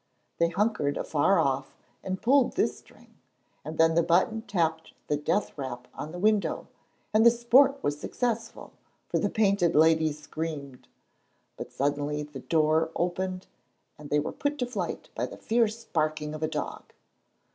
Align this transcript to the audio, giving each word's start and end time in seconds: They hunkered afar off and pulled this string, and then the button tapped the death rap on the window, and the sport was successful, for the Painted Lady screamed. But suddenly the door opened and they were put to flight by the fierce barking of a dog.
They 0.39 0.49
hunkered 0.49 0.97
afar 0.97 1.37
off 1.37 1.77
and 2.03 2.23
pulled 2.23 2.53
this 2.55 2.75
string, 2.75 3.19
and 3.63 3.77
then 3.77 3.93
the 3.93 4.01
button 4.01 4.41
tapped 4.41 4.93
the 5.05 5.15
death 5.15 5.55
rap 5.59 5.87
on 5.93 6.11
the 6.11 6.17
window, 6.17 6.65
and 7.13 7.23
the 7.23 7.29
sport 7.29 7.77
was 7.83 7.99
successful, 7.99 8.73
for 9.09 9.19
the 9.19 9.29
Painted 9.29 9.75
Lady 9.75 10.11
screamed. 10.11 10.87
But 11.55 11.71
suddenly 11.71 12.23
the 12.23 12.39
door 12.39 12.89
opened 12.95 13.45
and 13.95 14.09
they 14.09 14.19
were 14.19 14.31
put 14.31 14.57
to 14.57 14.65
flight 14.65 15.09
by 15.13 15.27
the 15.27 15.37
fierce 15.37 15.83
barking 15.85 16.33
of 16.33 16.41
a 16.41 16.47
dog. 16.47 16.93